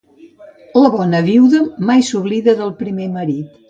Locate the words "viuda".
1.29-1.63